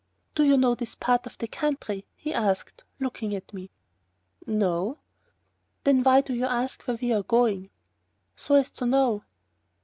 "Do 0.33 0.41
you 0.41 0.57
know 0.57 0.73
this 0.73 0.95
part 0.95 1.27
of 1.27 1.37
the 1.37 1.47
country?" 1.47 2.07
he 2.15 2.33
asked, 2.33 2.83
looking 2.99 3.35
at 3.35 3.53
me. 3.53 3.69
"No." 4.47 4.97
"Then 5.83 6.01
why 6.01 6.21
do 6.21 6.33
you 6.33 6.45
ask 6.45 6.81
where 6.87 6.97
we 6.99 7.13
are 7.13 7.21
going?" 7.21 7.69
"So 8.35 8.55
as 8.55 8.71
to 8.71 8.87
know." 8.87 9.23